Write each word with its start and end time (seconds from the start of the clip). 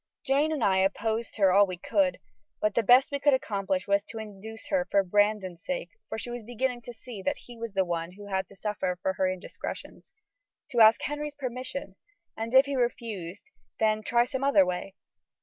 Jane 0.23 0.51
and 0.51 0.63
I 0.63 0.79
opposed 0.79 1.35
her 1.37 1.51
all 1.51 1.67
we 1.67 1.77
could, 1.77 2.17
but 2.59 2.73
the 2.73 2.81
best 2.81 3.11
we 3.11 3.19
could 3.19 3.35
accomplish 3.35 3.87
was 3.87 4.01
to 4.05 4.17
induce 4.17 4.69
her 4.69 4.87
for 4.89 5.03
Brandon's 5.03 5.63
sake 5.63 5.89
for 6.09 6.17
she 6.17 6.31
was 6.31 6.41
beginning 6.41 6.81
to 6.85 6.91
see 6.93 7.21
that 7.21 7.37
he 7.37 7.55
was 7.55 7.73
the 7.73 7.85
one 7.85 8.13
who 8.13 8.25
had 8.25 8.47
to 8.47 8.55
suffer 8.55 8.97
for 9.03 9.13
her 9.13 9.27
indiscretions 9.29 10.11
to 10.71 10.81
ask 10.81 10.99
Henry's 11.03 11.35
permission, 11.35 11.97
and 12.35 12.55
if 12.55 12.65
he 12.65 12.75
refused, 12.75 13.43
then 13.79 14.01
try 14.01 14.25
some 14.25 14.43
other 14.43 14.65
way. 14.65 14.95